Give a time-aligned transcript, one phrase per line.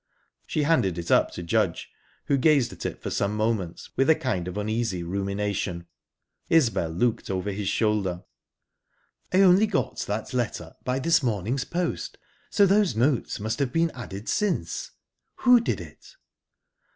[0.47, 1.91] She handed it up to Judge,
[2.25, 5.85] who gazed at it for some moments with a kind of uneasy rumination.
[6.49, 8.23] Isbel looked over his shoulder.
[9.31, 12.17] "I only got that letter by this morning's post,
[12.49, 14.89] so those notes must have been added since.
[15.41, 16.15] Who did it?"